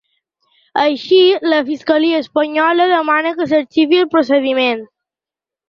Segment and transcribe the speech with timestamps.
[0.83, 1.19] Així,
[1.53, 4.85] la fiscalia espanyola demana que s’arxivi el procediment.